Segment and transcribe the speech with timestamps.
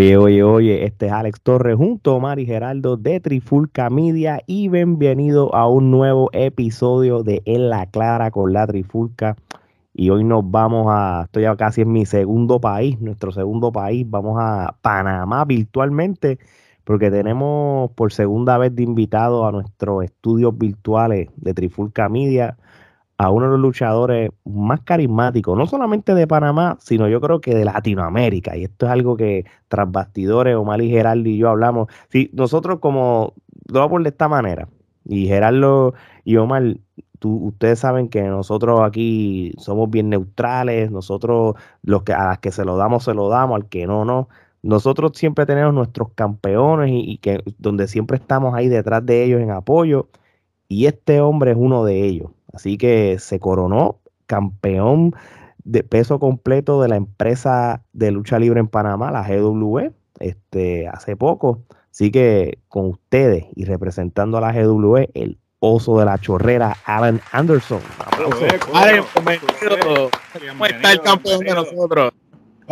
[0.00, 4.40] Oye, oye, oye, este es Alex Torres junto a Omar y Geraldo de Trifulca Media
[4.46, 9.36] y bienvenido a un nuevo episodio de En la Clara con la Trifulca.
[9.92, 14.06] Y hoy nos vamos a, estoy ya casi en mi segundo país, nuestro segundo país,
[14.08, 16.38] vamos a Panamá virtualmente,
[16.84, 22.56] porque tenemos por segunda vez de invitado a nuestros estudios virtuales de Trifulca Media
[23.20, 27.54] a uno de los luchadores más carismáticos, no solamente de Panamá, sino yo creo que
[27.54, 28.56] de Latinoamérica.
[28.56, 31.88] Y esto es algo que tras bastidores, Omar y Gerardo y yo hablamos.
[32.08, 33.34] Si nosotros como,
[33.66, 34.68] lo vamos de esta manera,
[35.04, 35.92] y Gerardo
[36.24, 36.78] y Omar,
[37.18, 42.52] tú, ustedes saben que nosotros aquí somos bien neutrales, nosotros los que a las que
[42.52, 44.30] se lo damos, se lo damos, al que no, no.
[44.62, 49.42] Nosotros siempre tenemos nuestros campeones y, y que donde siempre estamos ahí detrás de ellos
[49.42, 50.08] en apoyo.
[50.68, 55.14] Y este hombre es uno de ellos Así que se coronó campeón
[55.64, 61.16] de peso completo de la empresa de lucha libre en Panamá, la GW, este, hace
[61.16, 61.62] poco.
[61.90, 67.20] Así que con ustedes y representando a la GW, el oso de la chorrera, Alan
[67.32, 67.80] Anderson.
[68.16, 68.34] ¿Cómo
[70.66, 72.12] está el campeón de nosotros?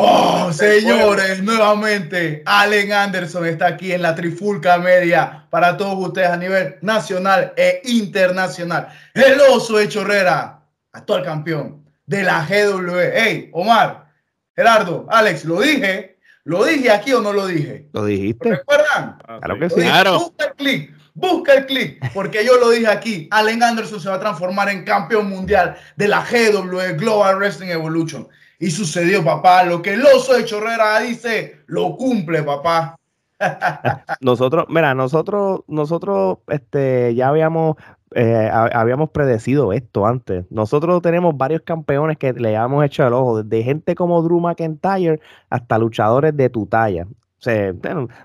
[0.00, 6.36] Oh, señores, nuevamente Allen Anderson está aquí en la Trifulca Media para todos ustedes a
[6.36, 8.90] nivel nacional e internacional.
[9.12, 10.60] El oso de Chorrera,
[10.92, 12.96] actual campeón de la GW.
[13.12, 14.06] Hey, Omar,
[14.54, 17.88] Gerardo, Alex, lo dije, lo dije aquí o no lo dije.
[17.92, 18.50] Lo dijiste.
[18.50, 19.18] recuerdan?
[19.40, 19.80] Claro que sí.
[19.80, 20.18] Claro.
[20.20, 23.28] Busca el clic, busca el clic, porque yo lo dije aquí.
[23.32, 28.28] Allen Anderson se va a transformar en campeón mundial de la GW Global Wrestling Evolution.
[28.58, 29.64] Y sucedió, papá.
[29.64, 32.98] Lo que el oso de Chorrera dice, lo cumple, papá.
[34.20, 37.76] nosotros, mira, nosotros, nosotros, este, ya habíamos,
[38.14, 40.44] eh, habíamos predecido esto antes.
[40.50, 45.20] Nosotros tenemos varios campeones que le hemos hecho el ojo, desde gente como Drew McIntyre
[45.50, 47.06] hasta luchadores de tu talla.
[47.38, 47.72] O sea,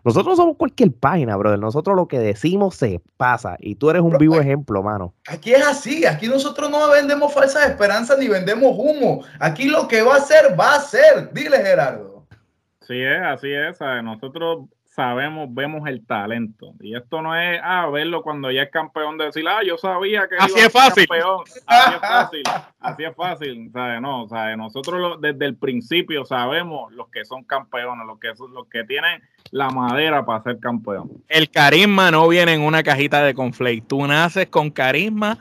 [0.04, 1.60] nosotros no somos cualquier página, brother.
[1.60, 3.58] Nosotros lo que decimos se pasa.
[3.60, 5.14] Y tú eres un vivo ejemplo, mano.
[5.28, 6.04] Aquí es así.
[6.06, 9.24] Aquí nosotros no vendemos falsas esperanzas ni vendemos humo.
[9.40, 11.32] Aquí lo que va a ser, va a ser.
[11.32, 12.26] Dile, Gerardo.
[12.82, 13.80] Sí es, así es.
[14.04, 16.74] Nosotros sabemos, vemos el talento.
[16.80, 20.28] Y esto no es, ah, verlo cuando ya es campeón, de decir, ah, yo sabía
[20.28, 21.08] que así es fácil.
[21.66, 22.44] Así es fácil,
[22.80, 23.72] así es fácil.
[23.74, 24.02] ¿sabes?
[24.02, 24.56] No, ¿sabes?
[24.56, 29.70] nosotros desde el principio sabemos los que son campeones, los que, los que tienen la
[29.72, 31.10] madera para ser campeón.
[31.28, 33.84] El carisma no viene en una cajita de conflate.
[33.88, 35.40] Tú naces con carisma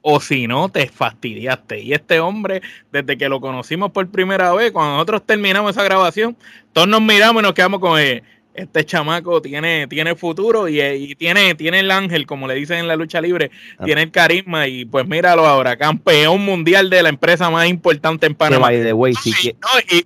[0.00, 1.80] o si no, te fastidiaste.
[1.80, 6.36] Y este hombre, desde que lo conocimos por primera vez, cuando nosotros terminamos esa grabación,
[6.72, 8.22] todos nos miramos y nos quedamos con él
[8.54, 12.96] este chamaco tiene, tiene futuro y, tiene, tiene el ángel, como le dicen en la
[12.96, 13.84] lucha libre, ah.
[13.84, 18.34] tiene el carisma y pues míralo ahora, campeón mundial de la empresa más importante en
[18.34, 18.68] Panamá.
[18.68, 19.32] Que by the way, si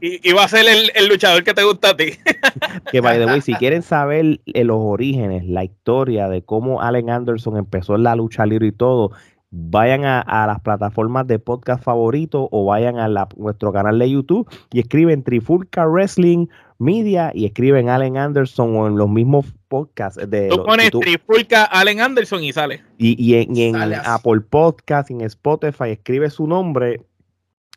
[0.03, 2.13] y, va a ser el, luchador que te gusta a ti.
[2.91, 7.11] que by the way, si quieren saber eh, los orígenes, la historia de cómo Allen
[7.11, 9.13] Anderson empezó en la lucha libre y todo,
[9.51, 14.81] vayan a, las plataformas de podcast favorito o vayan a nuestro canal de YouTube y
[14.81, 16.49] escriben Trifulca Wrestling
[16.79, 22.01] Media y escriben Allen Anderson o en los mismos podcasts de Tú pones Trifulca Allen
[22.01, 22.83] Anderson y sale.
[22.97, 27.01] Y, en, Apple Podcast, en Spotify, escribe su nombre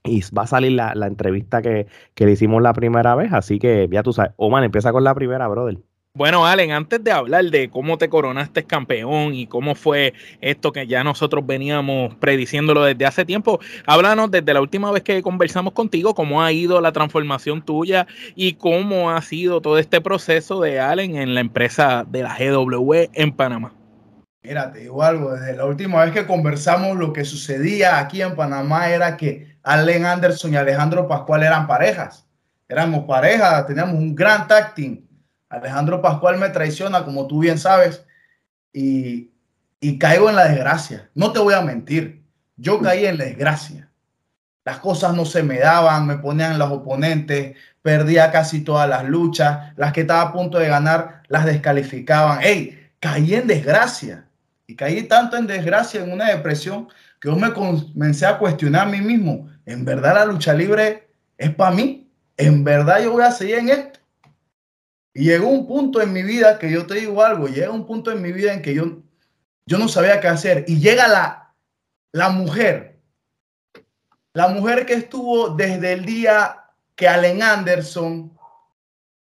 [0.03, 3.33] y va a salir la, entrevista que, que, le hicimos la primera vez.
[3.33, 4.33] Así que ya tú sabes.
[4.37, 5.79] Oman, empieza con la primera, brother.
[6.13, 10.85] Bueno, Allen, antes de hablar de cómo te coronaste campeón y cómo fue esto que
[10.85, 16.13] ya nosotros veníamos prediciéndolo desde hace tiempo, háblanos desde la última vez que conversamos contigo,
[16.13, 21.15] cómo ha ido la transformación tuya y cómo ha sido todo este proceso de Allen
[21.15, 23.73] en la empresa de la GW en Panamá.
[24.43, 28.35] Mira, te digo algo, desde la última vez que conversamos, lo que sucedía aquí en
[28.35, 32.27] Panamá era que Allen Anderson y Alejandro Pascual eran parejas.
[32.67, 34.75] Éramos parejas, teníamos un gran tag
[35.51, 38.05] Alejandro Pascual me traiciona, como tú bien sabes,
[38.71, 39.29] y,
[39.99, 41.09] caigo en la desgracia.
[41.13, 42.23] No te voy a mentir,
[42.55, 43.89] yo caí en la desgracia.
[44.63, 49.73] Las cosas no se me daban, me ponían los oponentes, perdía casi todas las luchas,
[49.75, 52.41] las que estaba a punto de ganar las descalificaban.
[52.41, 52.89] ¡Ey!
[53.01, 54.25] Caí en desgracia.
[54.67, 56.87] Y caí tanto en desgracia, en una depresión,
[57.19, 59.49] que yo me comencé a cuestionar a mí mismo.
[59.65, 62.09] ¿En verdad la lucha libre es para mí?
[62.37, 64.00] ¿En verdad yo voy a seguir en esto?
[65.13, 68.11] Y llegó un punto en mi vida que yo te digo algo, llega un punto
[68.11, 69.01] en mi vida en que yo,
[69.65, 70.65] yo no sabía qué hacer.
[70.67, 71.53] Y llega la,
[72.11, 72.99] la mujer,
[74.33, 76.65] la mujer que estuvo desde el día
[76.95, 78.37] que Allen Anderson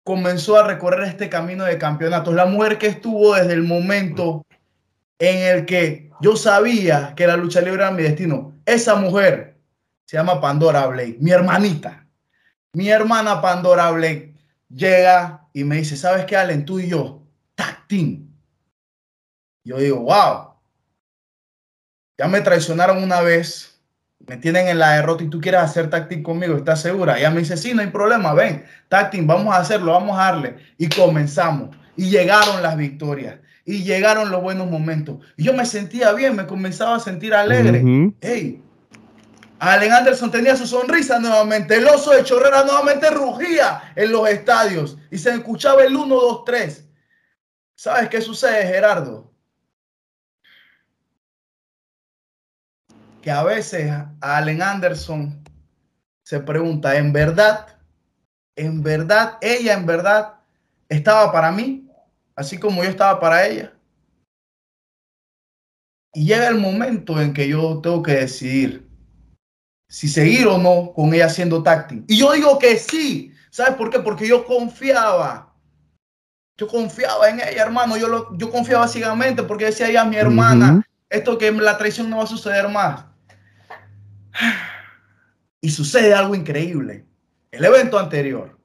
[0.02, 4.46] comenzó a recorrer este camino de campeonatos, la mujer que estuvo desde el momento
[5.18, 8.54] en el que yo sabía que la lucha libre era mi destino.
[8.64, 9.58] Esa mujer
[10.06, 12.06] se llama Pandora Blake, mi hermanita.
[12.72, 14.34] Mi hermana Pandora Blake
[14.68, 16.64] llega y me dice, ¿sabes qué, Allen?
[16.64, 17.22] Tú y yo,
[17.54, 18.28] tag team.
[19.64, 20.54] Yo digo, wow,
[22.18, 23.80] ya me traicionaron una vez,
[24.26, 27.18] me tienen en la derrota y tú quieres hacer tag team conmigo, ¿estás segura?
[27.18, 30.24] Ella me dice, sí, no hay problema, ven, tag team, vamos a hacerlo, vamos a
[30.24, 30.56] darle.
[30.78, 31.76] Y comenzamos.
[31.96, 33.38] Y llegaron las victorias.
[33.64, 35.18] Y llegaron los buenos momentos.
[35.36, 37.84] Y yo me sentía bien, me comenzaba a sentir alegre.
[38.20, 38.62] Hey,
[39.60, 41.76] Allen Anderson tenía su sonrisa nuevamente.
[41.76, 46.44] El oso de Chorrera nuevamente rugía en los estadios y se escuchaba el 1, 2,
[46.44, 46.88] 3.
[47.74, 49.32] ¿Sabes qué sucede, Gerardo?
[53.20, 55.42] Que a veces Allen Anderson
[56.22, 57.78] se pregunta, ¿en verdad?
[58.54, 59.38] ¿En verdad?
[59.40, 60.34] ¿Ella en verdad
[60.88, 61.90] estaba para mí?
[62.36, 63.72] Así como yo estaba para ella.
[66.14, 68.87] Y llega el momento en que yo tengo que decidir
[69.88, 72.04] si seguir o no con ella siendo táctil.
[72.06, 73.32] Y yo digo que sí.
[73.50, 74.00] ¿Sabes por qué?
[74.00, 75.54] Porque yo confiaba.
[76.56, 77.96] Yo confiaba en ella, hermano.
[77.96, 82.18] Yo, lo, yo confiaba ciegamente porque decía ella, mi hermana, esto que la traición no
[82.18, 83.04] va a suceder más.
[85.60, 87.04] Y sucede algo increíble.
[87.50, 88.56] El evento anterior.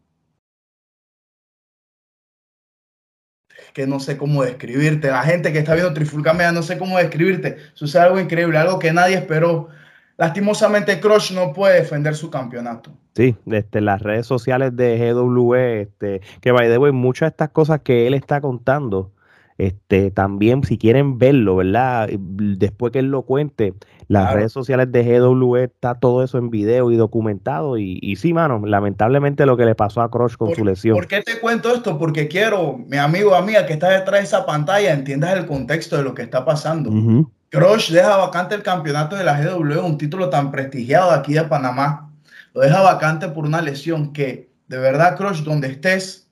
[3.74, 5.08] Que no sé cómo describirte.
[5.08, 7.58] La gente que está viendo Trifulca no sé cómo describirte.
[7.74, 9.70] Sucede algo increíble, algo que nadie esperó.
[10.18, 12.92] Lastimosamente, Crush no puede defender su campeonato.
[13.16, 17.50] Sí, este, las redes sociales de GW, este, que by the way, muchas de estas
[17.50, 19.12] cosas que él está contando,
[19.58, 22.10] este, también si quieren verlo, ¿verdad?
[22.12, 23.74] Después que él lo cuente,
[24.08, 24.38] las Claro.
[24.38, 27.78] redes sociales de GW está todo eso en video y documentado.
[27.78, 30.96] Y, y sí, mano, lamentablemente lo que le pasó a Crush con ¿Por, su lesión.
[30.96, 31.98] ¿Por qué te cuento esto?
[31.98, 36.04] Porque quiero, mi amigo, amiga, que está detrás de esa pantalla, entiendas el contexto de
[36.04, 36.90] lo que está pasando.
[36.90, 37.30] Ujú.
[37.54, 42.12] Crush deja vacante el campeonato de la GW, un título tan prestigiado aquí de Panamá.
[42.52, 46.28] Lo deja vacante por una lesión que, de verdad, Crush, donde estés,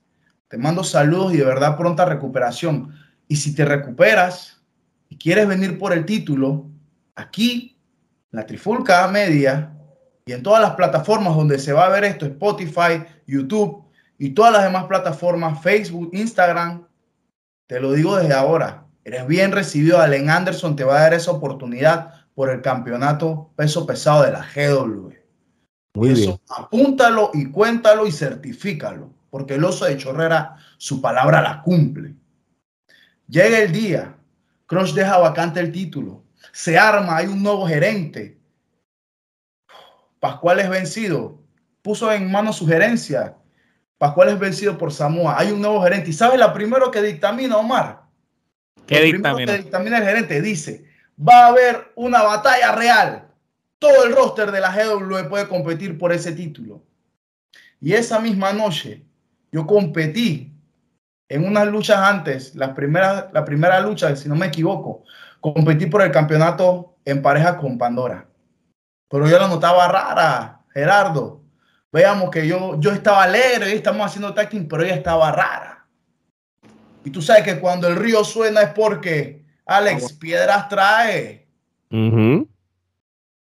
[0.48, 2.92] te mando saludos y de verdad pronta recuperación.
[3.28, 4.60] Y si te recuperas
[5.10, 6.68] y quieres venir por el título,
[7.14, 7.78] aquí,
[8.32, 9.72] en la Trifulca Media
[10.26, 13.84] y en todas las plataformas donde se va a ver esto, Spotify, YouTube
[14.18, 16.84] y todas las demás plataformas, Facebook, Instagram,
[17.68, 20.00] te lo digo desde ahora, eres bien recibido.
[20.00, 24.46] Allen Anderson te va a dar esa oportunidad por el campeonato peso pesado de la
[24.54, 25.12] GW.
[25.94, 26.40] Muy bien.
[26.48, 32.14] apúntalo y cuéntalo y certifícalo, porque el oso de Chorrera su palabra la cumple.
[33.28, 34.16] Llega el día,
[34.66, 38.38] Crush deja vacante el título, se arma, hay un nuevo gerente.
[40.18, 41.42] Pascual es vencido,
[41.82, 43.36] puso en mano sugerencia.
[43.98, 46.10] Pascual es vencido por Samoa, hay un nuevo gerente.
[46.10, 48.01] ¿Y sabes la primero que dictamina Omar?
[48.86, 49.52] ¿Qué dictamina?
[49.54, 50.84] dictamina el gerente dice,
[51.18, 53.28] va a haber una batalla real.
[53.78, 56.82] Todo el roster de la GW puede competir por ese título.
[57.80, 59.04] Y esa misma noche
[59.50, 60.52] yo competí
[61.28, 65.04] en unas luchas antes, la primera, la primera lucha, si no me equivoco,
[65.40, 68.26] competí por el campeonato en pareja con Pandora.
[69.08, 71.42] Pero yo la notaba rara, Gerardo.
[71.92, 75.81] Veamos que yo, yo estaba alegre, y estamos haciendo team, pero ella estaba rara.
[77.04, 81.46] Y tú sabes que cuando el río suena es porque, Alex, piedras trae.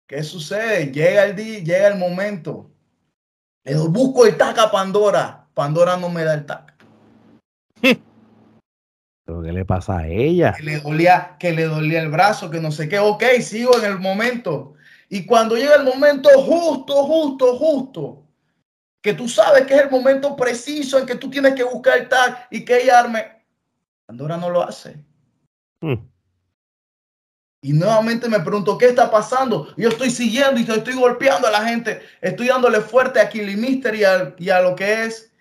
[0.06, 0.92] ¿Qué sucede?
[0.92, 2.70] Llega el día, llega el momento.
[3.64, 5.48] Le busco el tag a Pandora.
[5.54, 6.74] Pandora no me da el tag.
[9.24, 10.52] ¿Pero qué le pasa a ella?
[10.52, 13.00] Que le dolía, que le dolía el brazo, que no sé qué.
[13.00, 14.74] Ok, sigo en el momento.
[15.08, 18.22] Y cuando llega el momento justo, justo, justo,
[19.02, 22.08] que tú sabes que es el momento preciso en que tú tienes que buscar el
[22.08, 23.35] tag y que ella arme,
[24.06, 24.96] Pandora no lo hace.
[25.80, 25.94] Hmm.
[27.62, 29.74] Y nuevamente me pregunto, ¿qué está pasando?
[29.76, 32.00] Yo estoy siguiendo y estoy golpeando a la gente.
[32.20, 35.32] Estoy dándole fuerte a Killy Mister y, a- y a lo que es.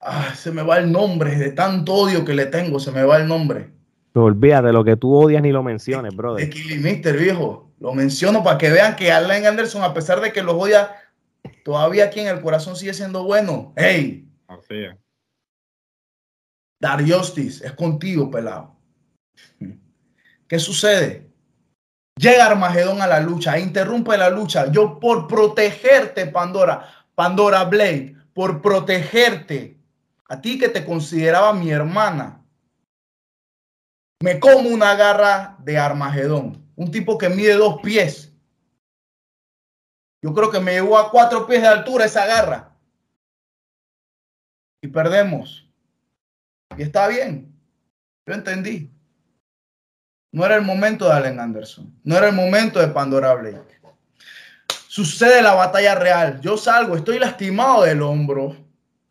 [0.00, 3.18] Ah, se me va el nombre, de tanto odio que le tengo, se me va
[3.18, 3.70] el nombre.
[4.12, 6.48] Pero olvídate, lo que tú odias ni lo menciones, De brother.
[6.48, 7.70] Killy Mister, viejo.
[7.80, 10.94] Lo menciono para que vean que Allen Anderson, a pesar de que los odia,
[11.64, 13.74] todavía aquí en el corazón sigue siendo bueno.
[13.76, 14.96] Hey, Así es.
[16.80, 18.76] Dar Justice, es contigo, pelado.
[20.48, 21.30] ¿Qué sucede?
[22.18, 24.70] Llega Armagedón a la lucha, interrumpe la lucha.
[24.70, 29.78] Yo por protegerte, Pandora, Pandora Blade, por protegerte,
[30.28, 32.42] a ti que te consideraba mi hermana,
[34.22, 36.64] me como una garra de Armagedón.
[36.74, 38.32] Un tipo que mide dos pies.
[40.22, 42.76] Yo creo que me llegó a cuatro pies de altura esa garra.
[44.82, 45.65] Y perdemos.
[46.76, 47.54] Y está bien.
[48.26, 48.90] Yo entendí.
[50.32, 51.94] No era el momento de Allen Anderson.
[52.04, 53.76] No era el momento de Pandora Blake.
[54.88, 56.40] Sucede la batalla real.
[56.40, 58.56] Yo salgo, estoy lastimado del hombro.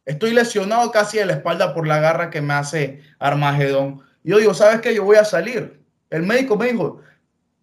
[0.05, 4.03] Estoy lesionado casi de la espalda por la garra que me hace Armagedón.
[4.23, 4.93] Yo digo, ¿sabes qué?
[4.93, 5.83] Yo voy a salir.
[6.09, 7.01] El médico me dijo,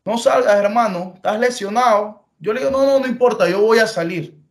[0.04, 2.24] no salgas, hermano, estás lesionado.
[2.38, 4.41] Yo le digo, no, no, no importa, yo voy a salir.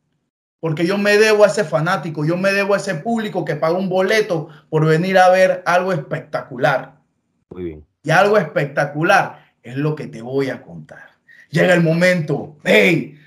[0.61, 3.77] Porque yo me debo a ese fanático, yo me debo a ese público que paga
[3.77, 6.99] un boleto por venir a ver algo espectacular.
[7.49, 7.85] Muy bien.
[8.03, 11.09] Y algo espectacular es lo que te voy a contar.
[11.49, 13.19] Llega el momento, hey,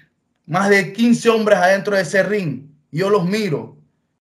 [0.46, 2.68] más de 15 hombres adentro de ese ring.
[2.92, 3.76] Yo los miro.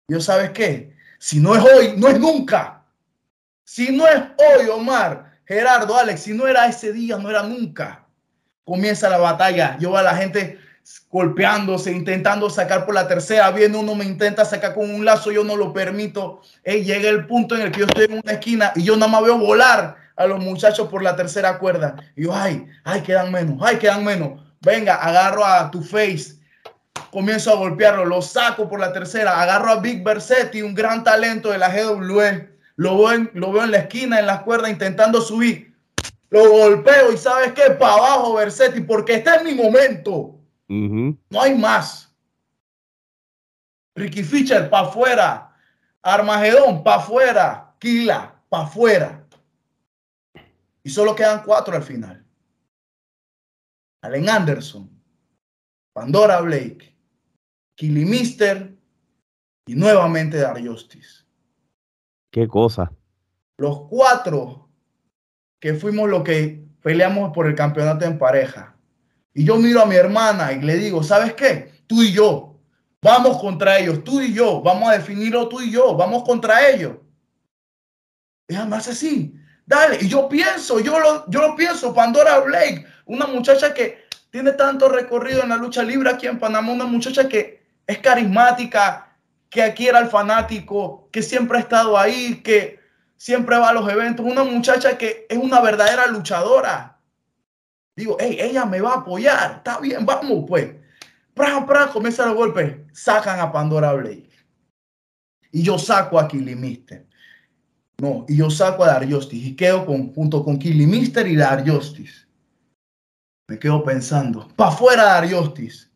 [0.07, 0.95] Yo, ¿sabes qué?
[1.19, 2.85] Si no es hoy, no es nunca.
[3.65, 8.07] Si no es hoy, Omar, Gerardo, Alex, si no era ese día, no era nunca.
[8.65, 9.77] Comienza la batalla.
[9.81, 10.59] Yo a la gente
[11.11, 13.51] golpeándose, intentando sacar por la tercera.
[13.51, 16.41] Viene uno, me intenta sacar con un lazo, yo no lo permito.
[16.65, 19.23] Llega el punto en el que yo estoy en una esquina y yo nada más
[19.23, 21.97] veo volar a los muchachos por la tercera cuerda.
[22.17, 24.41] Y yo, ay, ay, quedan menos, ay, quedan menos.
[24.61, 26.39] Venga, agarro a tu face,
[27.11, 31.51] comienzo a golpearlo, lo saco por la tercera, agarro a Big Bersetti, un gran talento
[31.51, 32.51] de la GWE.
[32.77, 35.75] Lo veo, en, lo veo en la esquina, en la cuerda, intentando subir.
[36.31, 37.73] Lo golpeo y ¿sabes qué?
[37.73, 40.40] Para abajo, Bersetti, porque este es mi momento.
[40.71, 42.15] No hay más.
[43.97, 45.57] Ricky Fischer, para afuera.
[46.01, 47.75] Armagedón, para afuera.
[47.79, 49.27] Kila, para afuera.
[50.83, 52.25] Y solo quedan cuatro al final.
[54.03, 54.89] Allen Anderson,
[55.93, 56.97] Pandora Blake,
[57.77, 58.75] Killy Mister
[59.67, 61.25] y nuevamente Dar Justice.
[62.33, 62.93] Qué cosa.
[63.59, 64.71] Los cuatro
[65.61, 68.75] que fuimos los que peleamos por el campeonato en pareja.
[69.35, 71.73] Y yo miro a mi hermana y le digo, ¿sabes qué?
[71.87, 72.59] Tú y yo,
[73.03, 76.97] vamos contra ellos, tú y yo, vamos a definirlo tú y yo, vamos contra ellos.
[78.49, 79.35] Y además así,
[79.65, 79.99] dale.
[80.01, 84.89] Y yo pienso, yo lo, yo lo pienso, Pandora Blake, una muchacha que tiene tanto
[84.89, 89.17] recorrido en la lucha libre aquí en Panamá, una muchacha que es carismática,
[89.49, 92.81] que aquí era el fanático, que siempre ha estado ahí, que
[93.17, 97.00] siempre va a los eventos, una muchacha que es una verdadera luchadora.
[98.01, 100.75] Digo, hey, ella me va a apoyar, está bien, vamos pues.
[101.35, 104.31] Pra, pra, comienza el golpe, sacan a Pandora Blake.
[105.53, 107.07] Y yo saco a Killy Mister.
[107.99, 111.37] No, y yo saco a Dar Justice y quedo con, junto con Killy Mister y
[111.37, 112.27] Dar Justice.
[113.49, 115.89] Me quedo pensando, para afuera Dar Justice.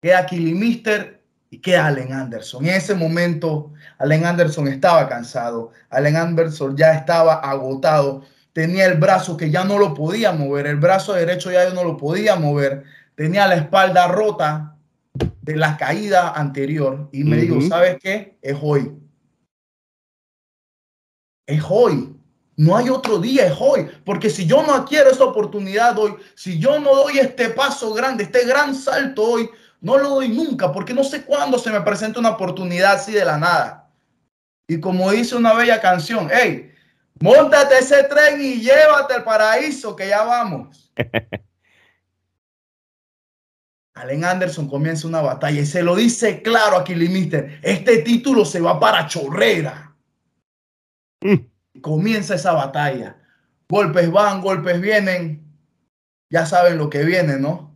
[0.00, 2.64] Queda Killy Mister y queda Allen Anderson.
[2.64, 5.72] En ese momento, Allen Anderson estaba cansado.
[5.90, 8.22] Allen Anderson ya estaba agotado.
[8.54, 10.68] Tenía el brazo que ya no lo podía mover.
[10.68, 12.84] El brazo derecho ya no lo podía mover.
[13.16, 14.76] Tenía la espalda rota
[15.42, 17.08] de la caída anterior.
[17.10, 18.38] Y me dijo, ¿sabes qué?
[18.40, 18.92] Es hoy.
[21.46, 22.16] Es hoy.
[22.56, 23.88] No hay otro día, es hoy.
[24.04, 28.22] Porque si yo no adquiero esa oportunidad hoy, si yo no doy este paso grande,
[28.22, 32.20] este gran salto hoy, no lo doy nunca, porque no sé cuándo se me presenta
[32.20, 33.90] una oportunidad así de la nada.
[34.68, 36.70] Y como dice una bella canción, hey,
[37.20, 40.92] montate ese tren y llévate al paraíso, que ya vamos.
[43.94, 48.60] Allen Anderson comienza una batalla y se lo dice claro a Mister, Este título se
[48.60, 49.94] va para Chorrera.
[51.20, 51.80] Mm.
[51.80, 53.16] Comienza esa batalla.
[53.68, 55.44] Golpes van, golpes vienen.
[56.28, 57.72] Ya saben lo que viene, ¿no?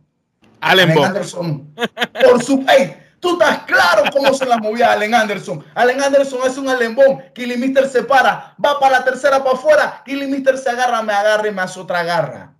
[0.59, 1.73] Allen, Anderson.
[2.21, 5.65] Por su hey, tú estás claro cómo se la movía Allen Anderson.
[5.75, 7.23] Allen Anderson es un alembón.
[7.33, 10.01] Killy Mister se para, va para la tercera para afuera.
[10.05, 12.55] Killy Mister se agarra, me agarra y me hace otra garra.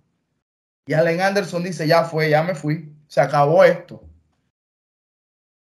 [0.86, 2.92] Y Allen Anderson dice: Ya fue, ya me fui.
[3.08, 4.02] Se acabó esto.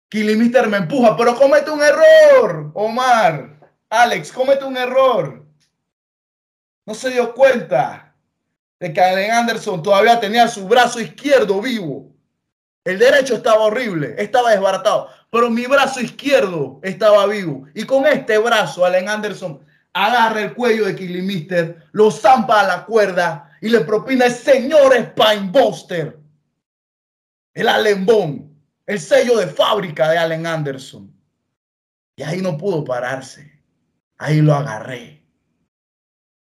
[0.09, 3.59] Killy Mister me empuja, pero comete un error, Omar.
[3.91, 5.47] Alex, comete un error.
[6.87, 8.15] No se dio cuenta
[8.81, 12.15] de que Allen Anderson todavía tenía su brazo izquierdo vivo.
[12.89, 17.67] El derecho estaba horrible, estaba desbaratado, pero mi brazo izquierdo estaba vivo.
[17.75, 19.61] Y con este brazo, Allen Anderson
[19.93, 24.33] agarra el cuello de Killy Mister, lo zampa a la cuerda y le propina el
[24.33, 26.19] señor Spinebuster,
[27.53, 31.15] el alembón, el sello de fábrica de Allen Anderson.
[32.17, 33.53] Y ahí no pudo pararse.
[34.17, 35.23] Ahí lo agarré.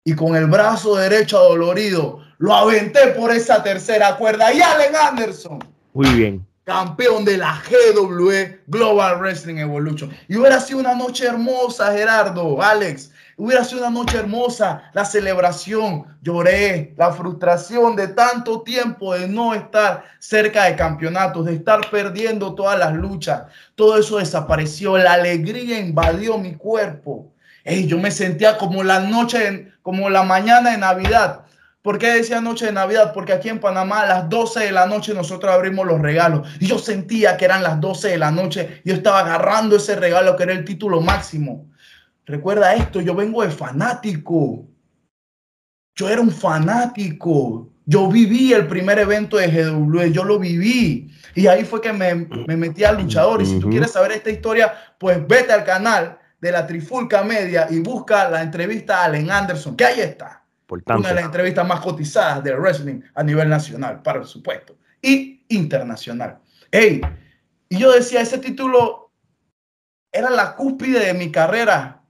[0.03, 4.53] Y con el brazo derecho adolorido, lo aventé por esa tercera cuerda.
[4.53, 5.74] Y Allen Anderson.
[5.95, 6.45] Muy bien.
[6.65, 10.11] Campeón de la GWE Global Wrestling Evolution.
[10.27, 13.11] Y hubiera sido una noche hermosa, Gerardo, Alex.
[13.37, 19.53] Hubiera sido una noche hermosa, la celebración, lloré, la frustración de tanto tiempo de no
[19.53, 23.43] estar cerca de campeonatos, de estar perdiendo todas las luchas.
[23.75, 27.31] Todo eso desapareció, la alegría invadió mi cuerpo
[27.65, 31.44] yo me sentía como la noche, como la mañana de Navidad.
[31.85, 33.13] ¿Por qué decía noche de Navidad?
[33.13, 36.49] Porque aquí en Panamá a las 12 de la noche nosotros abrimos los regalos.
[36.59, 38.81] Y yo sentía que eran las 12 de la noche.
[38.83, 41.69] Yo estaba agarrando ese regalo que era el título máximo.
[42.25, 44.65] Recuerda esto, yo vengo de fanático.
[45.95, 47.69] Yo era un fanático.
[47.85, 51.11] Yo viví el primer evento de GW, yo lo viví.
[51.35, 53.43] Y ahí fue que me, me metí al luchador.
[53.43, 57.67] Y si tú quieres saber esta historia, pues vete al canal de la Trifulca Media
[57.69, 60.44] y busca la entrevista a Allen Anderson, que ahí está.
[60.67, 66.39] Una de las entrevistas más cotizadas del wrestling a nivel nacional, para supuesto, y internacional.
[66.71, 67.01] Hey,
[67.69, 69.11] y yo decía, ese título
[70.11, 72.01] era la cúspide de mi carrera.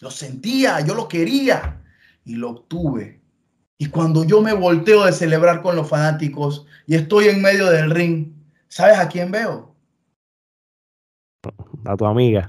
[0.00, 1.82] Lo sentía, yo lo quería
[2.24, 3.20] y lo obtuve.
[3.78, 7.90] Y cuando yo me volteo de celebrar con los fanáticos y estoy en medio del
[7.90, 8.32] ring,
[8.68, 9.74] ¿sabes a quién veo?
[11.84, 12.46] A tu amiga.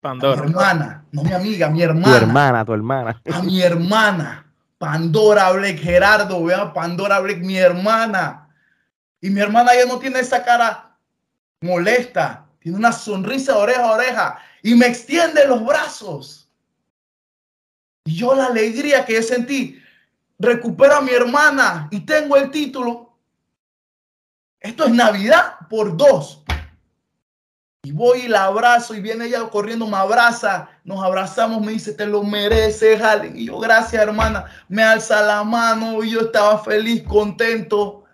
[0.00, 0.42] Pandora.
[0.42, 2.18] mi hermana, no mi amiga, mi hermana.
[2.18, 3.22] Tu hermana, tu hermana.
[3.32, 4.44] A mi hermana.
[4.78, 8.48] Pandora Blake, Gerardo, vean, Pandora Blake, mi hermana.
[9.20, 10.96] Y mi hermana ya no tiene esa cara
[11.60, 16.48] molesta, tiene una sonrisa de oreja a oreja y me extiende los brazos.
[18.04, 19.82] Y yo la alegría que yo sentí,
[20.38, 23.18] recupero a mi hermana y tengo el título.
[24.60, 26.44] Esto es Navidad por dos.
[27.84, 31.92] Y voy y la abrazo y viene ella corriendo, me abraza, nos abrazamos, me dice,
[31.92, 33.38] te lo mereces, Allen.
[33.38, 38.04] Y yo, gracias hermana, me alza la mano y yo estaba feliz, contento.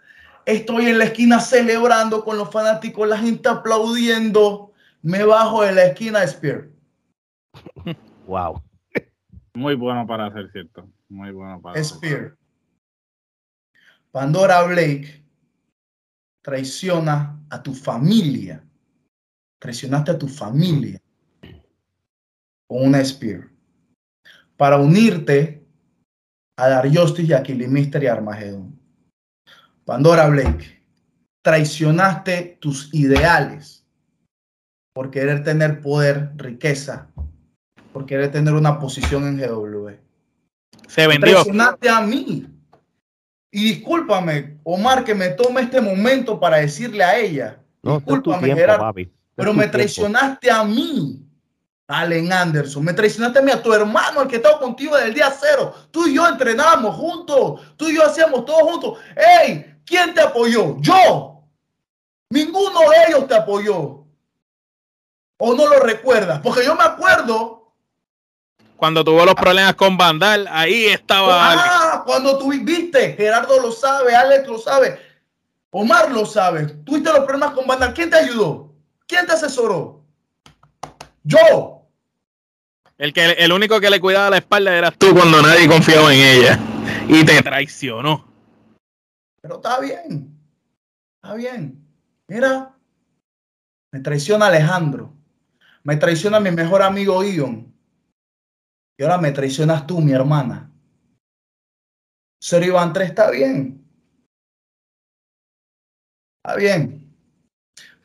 [0.44, 4.72] Estoy en la esquina celebrando con los fanáticos, la gente aplaudiendo.
[5.00, 6.68] Me bajo de la esquina, Spear.
[8.26, 8.62] Wow.
[9.52, 10.88] Muy bueno para ser cierto.
[11.08, 12.36] Muy bueno para Spear.
[14.10, 15.22] Pandora Blake
[16.42, 18.64] traiciona a tu familia
[19.64, 21.00] traicionaste a tu familia
[22.68, 23.48] con una Spear
[24.58, 25.64] para unirte
[26.58, 28.78] a Dar Justice y a Kilimister y Armagedón.
[29.86, 30.82] Pandora Blake,
[31.42, 33.86] traicionaste tus ideales
[34.92, 37.08] por querer tener poder, riqueza,
[37.94, 39.92] por querer tener una posición en GW.
[40.88, 41.42] Se vendió.
[41.42, 42.46] Traicionaste a mí.
[43.50, 47.62] Y discúlpame, Omar, que me tome este momento para decirle a ella.
[47.82, 49.10] No, discúlpame, papi.
[49.34, 51.26] Pero me traicionaste a mí,
[51.88, 52.84] Allen Anderson.
[52.84, 55.74] Me traicionaste a mí, a tu hermano, el que estaba contigo desde el día cero.
[55.90, 57.60] Tú y yo entrenábamos juntos.
[57.76, 58.98] Tú y yo hacíamos todo juntos.
[59.16, 59.78] ¡Ey!
[59.84, 60.76] ¿Quién te apoyó?
[60.80, 61.42] Yo.
[62.30, 64.04] Ninguno de ellos te apoyó.
[65.36, 66.40] ¿O no lo recuerdas?
[66.40, 67.72] Porque yo me acuerdo.
[68.76, 71.52] Cuando tuvo los problemas con Vandal, ahí estaba.
[71.52, 75.00] Ah, cuando tú viste, Gerardo lo sabe, Alex lo sabe,
[75.70, 76.66] Omar lo sabe.
[76.84, 77.94] Tuviste los problemas con Vandal.
[77.94, 78.63] ¿Quién te ayudó?
[79.06, 80.04] ¿Quién te asesoró?
[81.22, 81.88] Yo.
[82.98, 86.20] El, que, el único que le cuidaba la espalda eras tú cuando nadie confiaba en
[86.20, 86.58] ella.
[87.08, 88.26] Y te traicionó.
[89.40, 90.38] Pero está bien.
[91.16, 91.86] Está bien.
[92.28, 92.74] Mira,
[93.92, 95.12] me traiciona Alejandro.
[95.82, 97.74] Me traiciona mi mejor amigo Ion.
[98.96, 100.70] Y ahora me traicionas tú, mi hermana.
[102.40, 103.84] Ser Iván 3 está bien.
[106.36, 107.03] Está bien.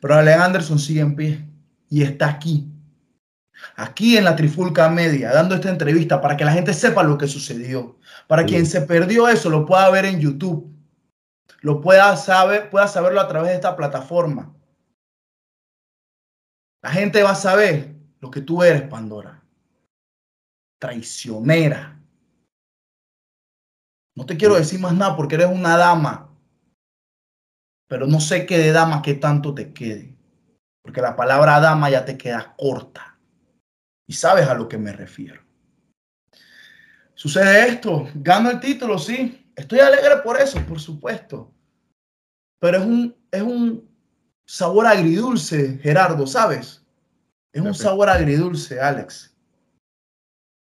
[0.00, 1.46] Pero Allen Anderson sigue en pie
[1.88, 2.66] y está aquí.
[3.76, 7.28] Aquí en la Trifulca Media, dando esta entrevista para que la gente sepa lo que
[7.28, 7.98] sucedió.
[8.26, 10.74] Para quien se perdió eso, lo pueda ver en YouTube.
[11.60, 14.54] Lo pueda saber, pueda saberlo a través de esta plataforma.
[16.82, 19.42] La gente va a saber lo que tú eres, Pandora.
[20.78, 22.00] Traicionera.
[24.16, 26.29] No te quiero decir más nada porque eres una dama
[27.90, 30.14] pero no sé qué de dama que tanto te quede,
[30.80, 33.18] porque la palabra dama ya te queda corta
[34.06, 35.42] y sabes a lo que me refiero.
[37.14, 41.52] Sucede esto, gano el título, sí, estoy alegre por eso, por supuesto,
[42.60, 43.90] pero es un, es un
[44.46, 46.86] sabor agridulce, Gerardo, ¿sabes?
[47.52, 49.36] Es un sabor agridulce, Alex.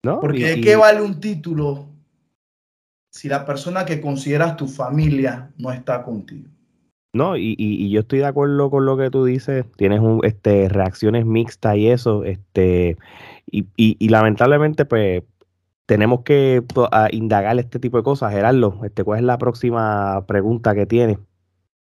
[0.06, 0.19] ¿No?
[0.19, 1.89] Porque ¿de qué vale un título
[3.12, 6.51] si la persona que consideras tu familia no está contigo?
[7.13, 10.70] No, y, y, yo estoy de acuerdo con lo que tú dices, tienes un, este,
[10.70, 12.98] reacciones mixtas y eso, este,
[13.50, 15.24] y, y, lamentablemente, pues,
[15.86, 16.63] tenemos que
[17.12, 18.34] indagar este tipo de cosas.
[18.34, 21.17] Gerardo, este, ¿cuál es la próxima pregunta que tienes?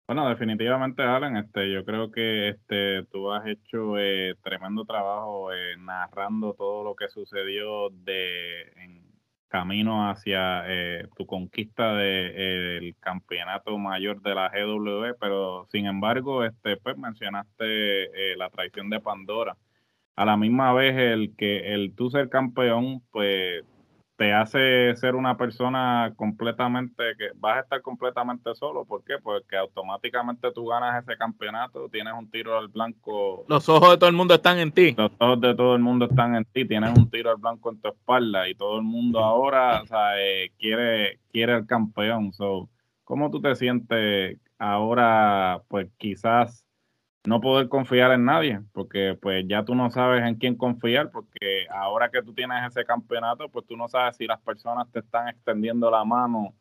[0.07, 5.75] Bueno, definitivamente, Alan, este, yo creo que este, tú has hecho eh, tremendo trabajo eh,
[5.77, 9.03] narrando todo lo que sucedió de, en,
[9.49, 16.45] camino hacia eh, tu conquista del de, campeonato mayor de la GW, pero sin embargo,
[16.45, 19.57] este, pues mencionaste eh, la traición de Pandora.
[20.15, 23.63] A la misma vez, el que el tú ser campeón, pues
[24.19, 28.83] te hace ser una persona completamente que vas a estar completamente solo.
[28.83, 29.13] ¿Por qué?
[29.23, 33.45] Porque automáticamente tú ganas ese campeonato, tienes un tiro al blanco.
[33.47, 34.93] Los ojos de todo el mundo están en ti.
[34.97, 37.79] Los ojos de todo el mundo están en ti, tienes un tiro al blanco en
[37.79, 42.33] tu espalda y todo el mundo ahora o sea, eh, quiere, quiere el campeón.
[42.33, 42.67] So,
[43.05, 46.65] ¿Cómo tú te sientes ahora, pues quizás
[47.25, 51.67] no poder confiar en nadie, porque pues ya tú no sabes en quién confiar, porque
[51.69, 55.27] ahora que tú tienes ese campeonato, pues tú no sabes si las personas te están
[55.27, 56.55] extendiendo la mano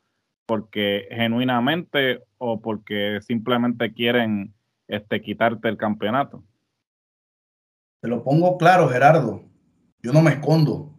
[0.49, 4.55] porque genuinamente o porque simplemente quieren
[4.88, 6.42] este, quitarte el campeonato.
[8.01, 9.42] Te lo pongo claro, Gerardo.
[10.03, 10.94] Yo no me escondo.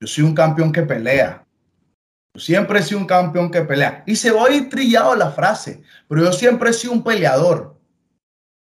[0.00, 1.46] Yo soy un campeón que pelea.
[2.34, 4.04] Yo siempre he sido un campeón que pelea.
[4.06, 7.73] Y se va a ir trillado la frase, pero yo siempre he sido un peleador.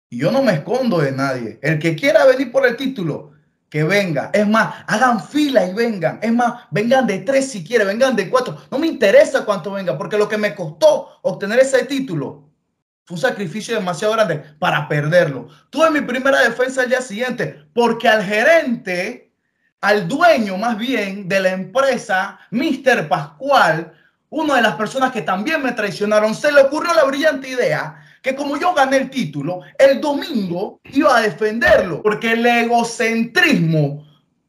[0.08, 1.58] Y yo no me escondo de nadie.
[1.62, 3.32] El que quiera venir por el título,
[3.68, 4.30] que venga.
[4.32, 6.18] Es más, hagan fila y vengan.
[6.22, 8.56] Es más, vengan de tres si quieren, vengan de cuatro.
[8.70, 12.48] No me interesa cuánto venga, porque lo que me costó obtener ese título
[13.04, 15.48] fue un sacrificio demasiado grande para perderlo.
[15.70, 19.32] Tuve mi primera defensa el día siguiente, porque al gerente,
[19.80, 23.08] al dueño más bien de la empresa, Mr.
[23.08, 23.92] Pascual,
[24.28, 28.34] una de las personas que también me traicionaron, se le ocurrió la brillante idea que
[28.34, 34.04] como yo gané el título, el domingo iba a defenderlo, porque el egocentrismo,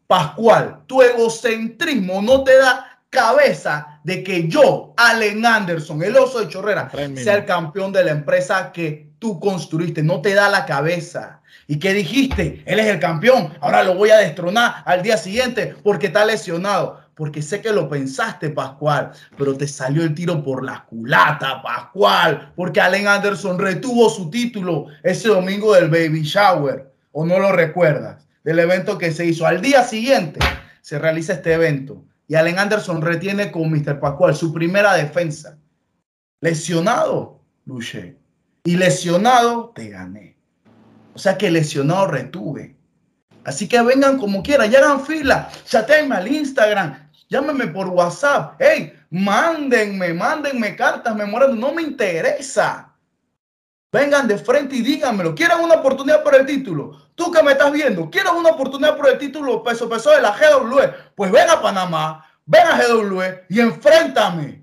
[0.08, 6.48] Pascual, tu egocentrismo no te da cabeza de que yo, Allen Anderson, el oso de
[6.48, 10.02] Chorrera, sea el campeón de la empresa que tú construiste.
[10.02, 11.42] No te da la cabeza.
[11.68, 12.64] ¿Y qué dijiste?
[12.66, 13.54] Él es el campeón.
[13.62, 17.90] Ahora lo voy a destronar al día siguiente porque está lesionado porque sé que lo
[17.90, 24.08] pensaste, Pascual, pero te salió el tiro por la culata, Pascual, porque Allen Anderson retuvo
[24.12, 29.26] su título ese domingo del Baby Shower, o no lo recuerdas, del evento que se
[29.26, 29.48] hizo.
[29.48, 30.40] Al día siguiente
[30.82, 34.00] se realiza este evento y Allen Anderson retiene con Mr.
[34.00, 35.58] Pascual su primera defensa.
[36.40, 38.16] Lesionado, luché.
[38.64, 40.38] Y lesionado, te gané.
[41.16, 42.76] O sea que lesionado retuve.
[43.44, 48.56] Así que vengan como quieran, ya hagan fila, chatenme al Instagram, llámeme por WhatsApp.
[48.60, 51.56] Hey, mándenme, mándenme cartas memorando.
[51.56, 52.94] No me interesa.
[53.92, 55.34] Vengan de frente y díganmelo.
[55.34, 56.98] ¿Quieren una oportunidad por el título?
[57.16, 60.32] Tú que me estás viendo, ¿quieres una oportunidad por el título peso peso de la
[60.38, 60.80] GW?
[61.16, 64.62] Pues ven a Panamá, ven a GW y enfréntame.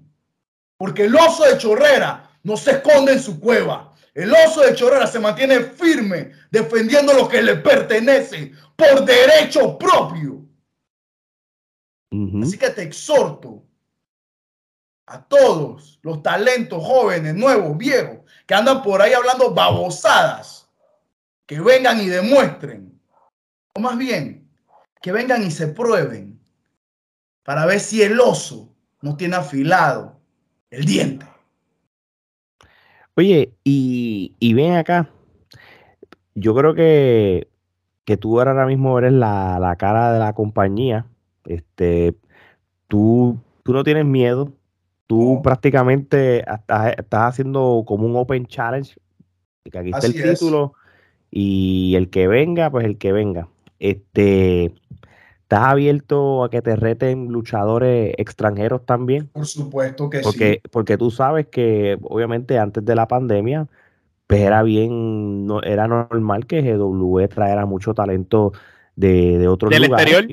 [0.76, 3.92] Porque el oso de Chorrera no se esconde en su cueva.
[4.12, 10.43] El oso de Chorrera se mantiene firme defendiendo lo que le pertenece por derecho propio.
[12.42, 13.64] Así que te exhorto
[15.06, 20.68] a todos los talentos jóvenes, nuevos, viejos, que andan por ahí hablando babosadas,
[21.46, 23.00] que vengan y demuestren,
[23.74, 24.48] o más bien,
[25.02, 26.40] que vengan y se prueben
[27.42, 30.18] para ver si el oso no tiene afilado
[30.70, 31.26] el diente.
[33.16, 35.10] Oye, y, ven acá,
[36.34, 37.48] yo creo que,
[38.04, 41.06] que tú ahora mismo eres la, la cara de la compañía
[41.46, 42.14] este,
[42.88, 44.52] tú, tú no tienes miedo,
[45.06, 48.94] tú prácticamente estás, haciendo como un Open Challenge,
[49.70, 50.74] que aquí está el título,
[51.30, 53.48] y el que venga, pues el que venga.
[53.78, 54.72] Este,
[55.42, 59.28] ¿Estás abierto a que te reten luchadores extranjeros también?
[59.28, 60.68] Por supuesto que porque, sí.
[60.70, 63.68] Porque tú sabes que obviamente antes de la pandemia,
[64.26, 68.52] pues era bien, no, era normal que GW trajera mucho talento
[68.96, 70.26] de, de otros ¿Del exterior?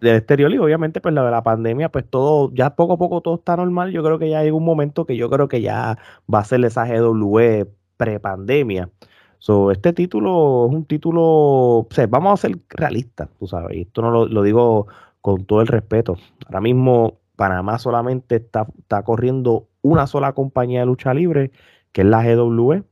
[0.00, 3.20] Del exterior y obviamente pues la de la pandemia pues todo ya poco a poco
[3.20, 3.92] todo está normal.
[3.92, 5.98] Yo creo que ya llega un momento que yo creo que ya
[6.32, 8.90] va a ser esa GW pre-pandemia.
[9.38, 14.26] So, este título es un título vamos a ser realistas tú sabes y esto no
[14.26, 14.86] lo, digo
[15.20, 16.16] con todo el respeto.
[16.46, 21.52] Ahora mismo Panamá solamente está, está corriendo una sola compañía de lucha libre
[21.92, 22.82] que es la GW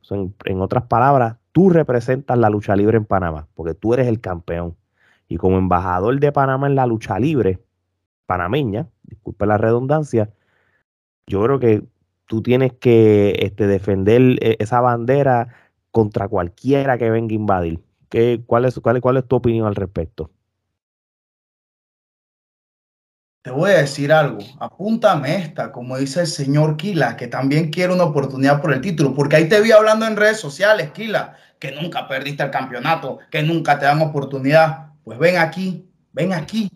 [0.45, 4.75] en otras palabras tú representas la lucha libre en Panamá porque tú eres el campeón
[5.27, 7.59] y como embajador de Panamá en la lucha libre
[8.25, 10.29] panameña, disculpe la redundancia,
[11.27, 11.83] yo creo que
[12.25, 15.49] tú tienes que este, defender eh, esa bandera
[15.91, 17.83] contra cualquiera que venga a invadir.
[18.09, 20.31] ¿Qué, cuál, es, cuál, ¿Cuál es tu opinión al respecto?
[23.43, 27.93] Te voy a decir algo, apúntame esta, como dice el señor Kila, que también quiere
[27.93, 31.71] una oportunidad por el título, porque ahí te vi hablando en redes sociales, Kila, que
[31.71, 36.69] nunca perdiste el campeonato, que nunca te dan oportunidad pues ven aquí, ven aquí.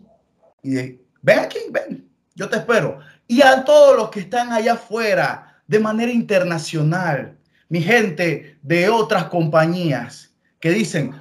[0.62, 0.74] Y
[1.20, 3.00] ven aquí, ven, yo te espero.
[3.26, 7.36] Y a todos los que están allá afuera de manera internacional,
[7.68, 11.12] mi gente de otras compañías que dicen,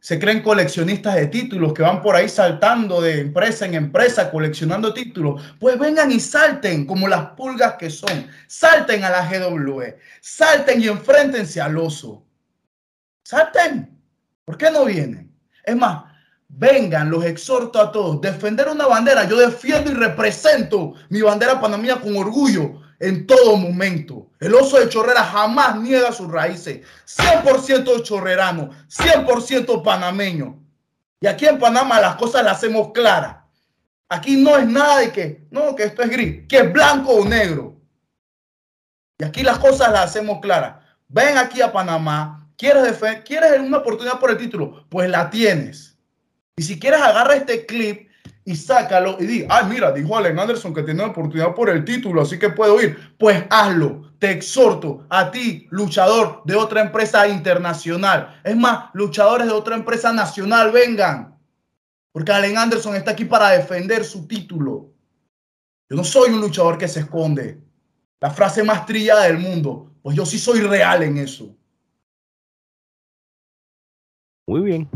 [0.00, 4.94] se creen coleccionistas de títulos que van por ahí saltando de empresa en empresa coleccionando
[4.94, 8.26] títulos, pues vengan y salten como las pulgas que son.
[8.46, 9.82] Salten a la GW,
[10.20, 12.24] salten y enfréntense al oso.
[13.24, 13.98] Salten.
[14.44, 15.30] ¿Por qué no vienen?
[15.64, 16.07] Es más,
[16.48, 18.20] vengan, los exhorto a todos.
[18.20, 24.30] Defender una bandera, yo defiendo y represento mi bandera panameña con orgullo en todo momento.
[24.40, 26.86] El oso de Chorrera jamás niega sus raíces.
[27.06, 30.58] 100% chorrerano, 100% panameño.
[31.20, 33.36] Y aquí en Panamá las cosas las hacemos claras.
[34.08, 37.24] Aquí no es nada de que, no, que esto es gris, que es blanco o
[37.24, 37.76] negro.
[39.18, 40.76] Y aquí las cosas las hacemos claras.
[41.08, 44.86] Ven aquí a Panamá, ¿quieres, ¿quieres una oportunidad por el título?
[44.88, 45.87] Pues la tienes.
[46.58, 48.10] Y si quieres, agarra este clip
[48.44, 52.22] y sácalo y di, ay, mira, dijo Allen Anderson que tiene oportunidad por el título,
[52.22, 53.14] así que puedo ir.
[53.16, 54.08] Pues hazlo.
[54.18, 58.40] Te exhorto a ti, luchador de otra empresa internacional.
[58.42, 61.38] Es más, luchadores de otra empresa nacional, vengan.
[62.10, 64.92] Porque Allen Anderson está aquí para defender su título.
[65.88, 67.62] Yo no soy un luchador que se esconde.
[68.18, 69.92] La frase más trillada del mundo.
[70.02, 71.54] Pues yo sí soy real en eso.
[74.48, 74.88] Muy bien.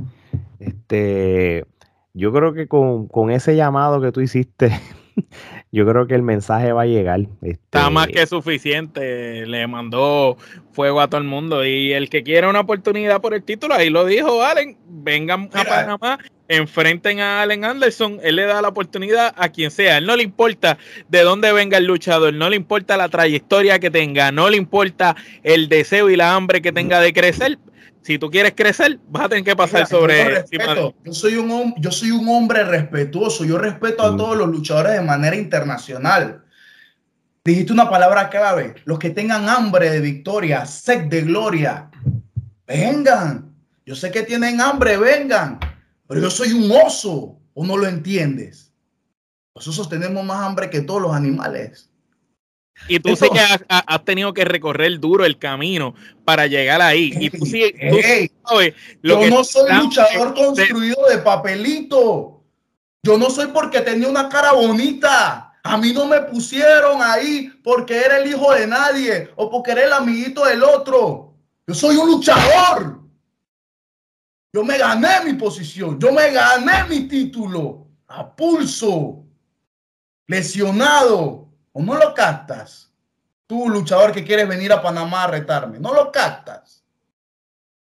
[0.66, 1.64] Este,
[2.14, 4.70] yo creo que con, con, ese llamado que tú hiciste,
[5.72, 7.20] yo creo que el mensaje va a llegar.
[7.42, 9.46] Está más este que suficiente.
[9.46, 10.36] Le mandó
[10.72, 11.64] fuego a todo el mundo.
[11.64, 15.64] Y el que quiera una oportunidad por el título, ahí lo dijo Allen, vengan a
[15.64, 18.20] Panamá, enfrenten a Allen Anderson.
[18.22, 19.98] Él le da la oportunidad a quien sea.
[19.98, 23.90] Él no le importa de dónde venga el luchador, no le importa la trayectoria que
[23.90, 27.58] tenga, no le importa el deseo y la hambre que tenga de crecer
[28.02, 30.44] si tú quieres crecer, vas a tener que pasar sobre.
[31.04, 33.44] Yo, soy un, yo soy un hombre respetuoso.
[33.44, 34.16] Yo respeto a mm.
[34.16, 36.44] todos los luchadores de manera internacional.
[37.44, 38.74] Dijiste una palabra clave.
[38.84, 41.90] Los que tengan hambre de victoria, sed de gloria,
[42.66, 43.54] vengan.
[43.86, 45.58] Yo sé que tienen hambre, vengan.
[46.08, 47.38] Pero yo soy un oso.
[47.54, 48.72] ¿O no lo entiendes?
[49.54, 51.91] Los osos tenemos más hambre que todos los animales.
[52.88, 57.12] Y tú sí que has, tenido que recorrer duro el camino para llegar ahí.
[57.18, 57.72] Y tú sí,
[59.02, 62.42] yo no soy luchador construido de papelito.
[63.04, 65.52] Yo no soy porque tenía una cara bonita.
[65.64, 69.84] A mí no me pusieron ahí porque era el hijo de nadie o porque era
[69.84, 71.34] el amiguito del otro.
[71.66, 73.00] Yo soy un luchador.
[74.52, 75.98] Yo me gané mi posición.
[75.98, 79.24] Yo me gané mi título a pulso.
[80.26, 81.41] Lesionado
[81.72, 82.92] ¿O no lo captas?
[83.46, 86.84] Tú, luchador que quieres venir a Panamá a retarme, no lo captas.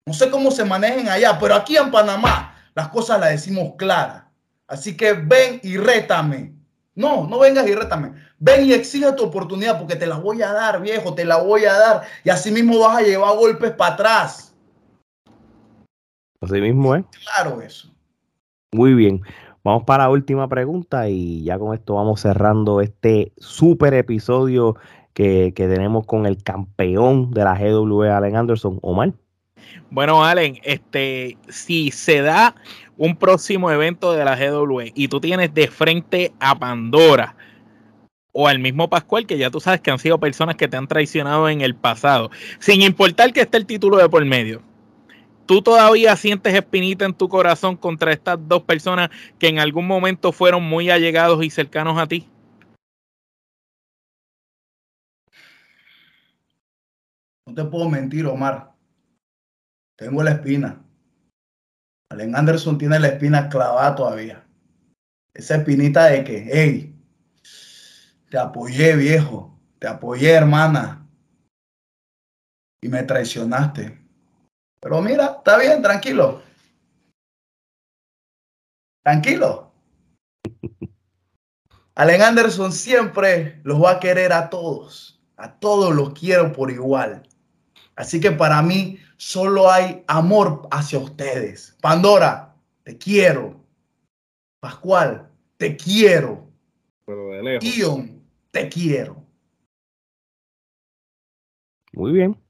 [0.06, 4.24] No sé cómo se manejen allá, pero aquí en Panamá las cosas las decimos claras.
[4.68, 6.54] Así que ven y rétame.
[6.94, 8.14] No, no vengas y rétame.
[8.38, 11.66] Ven y exige tu oportunidad porque te la voy a dar, viejo, te la voy
[11.66, 12.04] a dar.
[12.24, 14.56] Y así mismo vas a llevar golpes para atrás.
[16.42, 17.04] Así mismo, ¿eh?
[17.24, 17.92] Claro eso.
[18.72, 19.22] Muy bien.
[19.66, 24.76] Vamos para la última pregunta y ya con esto vamos cerrando este super episodio
[25.16, 29.14] que, tenemos con el campeón de la GW, Allen Anderson, Omar.
[29.90, 32.54] Bueno, Allen, este, si se da
[32.96, 37.36] un próximo evento de la GW y tú tienes de frente a Pandora
[38.34, 40.88] o al mismo Pascual, que ya tú sabes que han sido personas que te han
[40.88, 44.62] traicionado en el pasado, sin importar que esté el título de por medio,
[45.46, 50.32] ¿Tú todavía sientes espinita en tu corazón contra estas dos personas que en algún momento
[50.32, 52.28] fueron muy allegados y cercanos a ti?
[57.46, 58.74] No te puedo mentir, Omar.
[59.96, 60.84] Tengo la espina.
[62.10, 64.48] Allen Anderson tiene la espina clavada todavía.
[65.32, 66.96] Esa espinita de que, hey,
[68.32, 69.60] te apoyé, viejo.
[69.78, 71.08] Te apoyé, hermana.
[72.82, 74.05] Y me traicionaste
[74.86, 76.44] pero mira, está bien, tranquilo.
[79.04, 79.72] Tranquilo.
[81.96, 85.20] Allen Anderson siempre los va a querer a todos.
[85.38, 87.28] A todos los quiero por igual.
[87.96, 91.76] Así que para mí solo hay amor hacia ustedes.
[91.82, 93.66] Pandora, te quiero.
[94.60, 96.48] Pascual, te quiero.
[97.60, 99.26] Ion, te quiero.
[101.92, 102.45] Muy bien.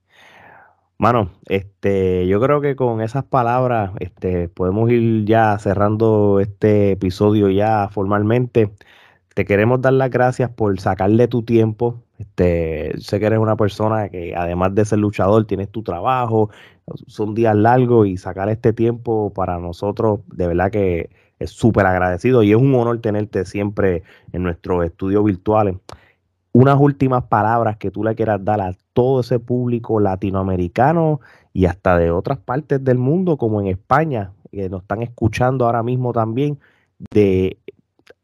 [0.98, 7.50] Mano, este, yo creo que con esas palabras, este, podemos ir ya cerrando este episodio
[7.50, 8.72] ya formalmente.
[9.34, 12.02] Te queremos dar las gracias por sacarle tu tiempo.
[12.18, 16.50] Este, sé que eres una persona que además de ser luchador, tienes tu trabajo,
[17.08, 22.44] son días largos y sacar este tiempo para nosotros, de verdad que es súper agradecido
[22.44, 25.76] y es un honor tenerte siempre en nuestros estudios virtuales
[26.56, 31.20] unas últimas palabras que tú le quieras dar a todo ese público latinoamericano
[31.52, 35.84] y hasta de otras partes del mundo, como en España, que nos están escuchando ahora
[35.84, 36.58] mismo también,
[37.12, 37.58] de,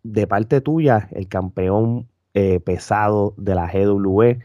[0.03, 4.39] de parte tuya, el campeón eh, pesado de la GWE,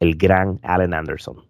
[0.00, 1.44] el gran Allen Anderson.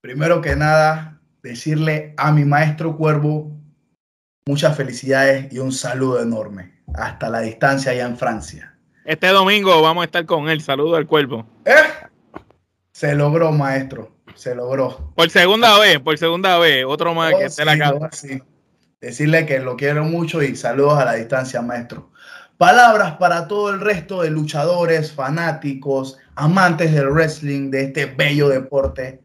[0.00, 3.50] Primero que nada, decirle a mi maestro Cuervo
[4.46, 6.70] muchas felicidades y un saludo enorme.
[6.94, 8.71] Hasta la distancia allá en Francia.
[9.04, 10.60] Este domingo vamos a estar con él.
[10.60, 11.44] Saludo al cuervo.
[11.64, 11.72] ¿Eh?
[12.92, 14.16] Se logró, maestro.
[14.34, 15.12] Se logró.
[15.16, 16.84] Por segunda vez, por segunda vez.
[16.86, 18.28] Otro más que oh, esté la casa.
[19.00, 22.12] Decirle que lo quiero mucho y saludos a la distancia, maestro.
[22.56, 29.20] Palabras para todo el resto de luchadores, fanáticos, amantes del wrestling, de este bello deporte.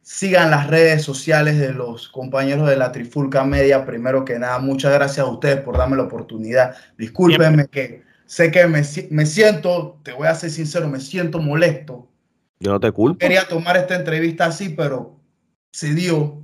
[0.00, 3.84] Sigan las redes sociales de los compañeros de la Trifulca Media.
[3.84, 6.74] Primero que nada, muchas gracias a ustedes por darme la oportunidad.
[6.96, 12.08] Discúlpenme que sé que me, me, siento, te voy a ser sincero, me siento molesto.
[12.60, 13.18] Yo no te culpo.
[13.18, 15.18] Quería tomar esta entrevista así, pero
[15.72, 16.42] se dio.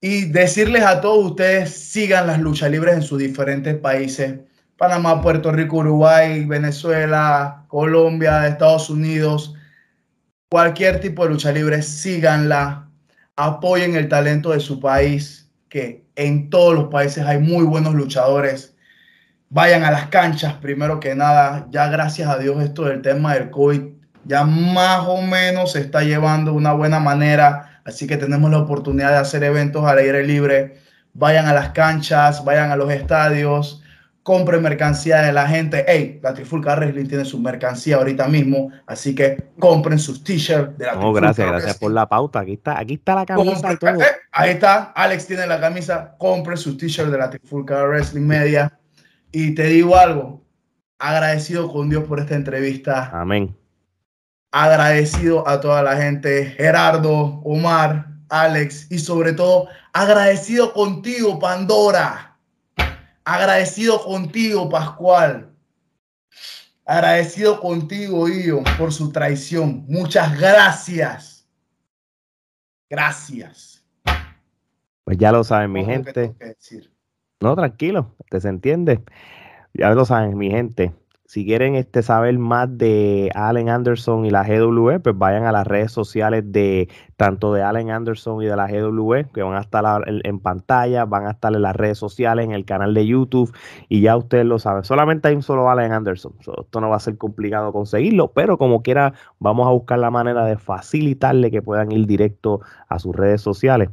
[0.00, 4.40] Y decirles a todos ustedes, sigan las luchas libres en sus diferentes países.
[4.76, 9.54] Panamá, Puerto Rico, Uruguay, Venezuela, Colombia, Estados Unidos
[10.52, 12.86] cualquier tipo de lucha libre, síganla,
[13.36, 18.71] apoyen el talento de su país, que en todos los países hay muy buenos luchadores.
[19.54, 23.50] Vayan a las canchas, primero que nada, ya gracias a Dios esto del tema del
[23.50, 23.82] COVID
[24.24, 28.58] ya más o menos se está llevando de una buena manera, así que tenemos la
[28.58, 30.78] oportunidad de hacer eventos al aire libre.
[31.14, 33.82] Vayan a las canchas, vayan a los estadios,
[34.22, 35.84] compre mercancía de la gente.
[35.86, 40.86] Hey, la Trifulca Wrestling tiene su mercancía ahorita mismo, así que compren sus t-shirts de
[40.86, 42.40] la no, gracias, gracias por la pauta.
[42.40, 43.76] Aquí está, aquí está la camisa.
[43.76, 44.00] todo.
[44.00, 46.14] Eh, ahí está, Alex tiene la camisa.
[46.16, 48.72] Compre sus t-shirts de la Trifulca Wrestling Media.
[49.32, 50.44] Y te digo algo,
[50.98, 53.10] agradecido con Dios por esta entrevista.
[53.12, 53.56] Amén.
[54.52, 62.32] Agradecido a toda la gente, Gerardo, Omar, Alex y sobre todo agradecido contigo, Pandora
[63.24, 65.54] Agradecido contigo, Pascual.
[66.84, 69.84] Agradecido contigo, Io, por su traición.
[69.88, 71.46] Muchas gracias.
[72.90, 73.84] Gracias.
[75.04, 76.34] Pues ya lo saben, mi gente.
[77.42, 79.02] No, tranquilo, te se entiende.
[79.74, 80.92] Ya lo saben, mi gente
[81.32, 85.66] si quieren este, saber más de Allen Anderson y la GWE, pues vayan a las
[85.66, 89.82] redes sociales de tanto de Allen Anderson y de la GWE, que van a estar
[90.06, 93.50] en pantalla, van a estar en las redes sociales, en el canal de YouTube,
[93.88, 94.84] y ya ustedes lo saben.
[94.84, 96.34] Solamente hay un solo Allen Anderson.
[96.38, 100.44] esto no va a ser complicado conseguirlo, pero como quiera, vamos a buscar la manera
[100.44, 103.88] de facilitarle que puedan ir directo a sus redes sociales.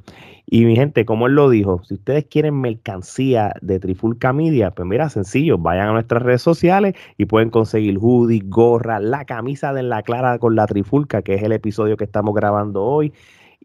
[0.51, 4.87] Y mi gente, como él lo dijo, si ustedes quieren mercancía de Trifulca Media, pues
[4.87, 9.83] mira, sencillo, vayan a nuestras redes sociales y pueden conseguir hoodie, gorra, la camisa de
[9.83, 13.13] la clara con la Trifulca, que es el episodio que estamos grabando hoy.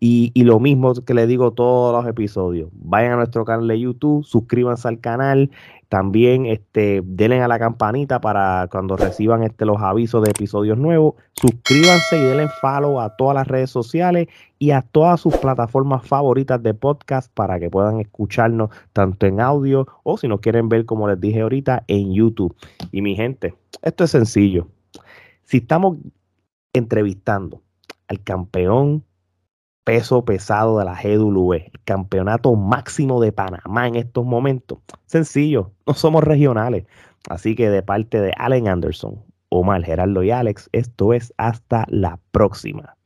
[0.07, 4.23] Y, lo mismo que le digo todos los episodios, vayan a nuestro canal de YouTube,
[4.23, 5.51] suscríbanse al canal,
[5.89, 11.15] también este, denle a la campanita para cuando reciban este, los avisos de episodios nuevos.
[11.33, 16.63] Suscríbanse y denle follow a todas las redes sociales y a todas sus plataformas favoritas
[16.63, 21.09] de podcast para que puedan escucharnos tanto en audio o si nos quieren ver, como
[21.09, 22.55] les dije ahorita, en YouTube.
[22.93, 24.69] Y mi gente, esto es sencillo.
[25.45, 25.97] Si estamos
[26.75, 27.63] entrevistando
[28.07, 29.03] al campeón
[29.85, 34.79] peso pesado de la GWE, el campeonato máximo de Panamá en estos momentos.
[35.07, 36.87] Sencillo, no somos regionales.
[37.29, 42.19] Así que de parte de Allen Anderson, Omar, Gerardo y Alex, esto es hasta la
[42.33, 42.97] próxima.